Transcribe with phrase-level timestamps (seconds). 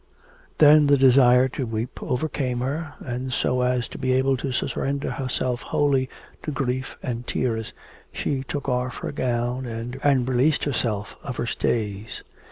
[0.57, 5.11] Then the desire to weep overcame her, and, so as to be able to surrender
[5.11, 6.09] herself wholly
[6.41, 7.71] to grief and tears,
[8.11, 12.23] she took off her gown and released herself of her stays.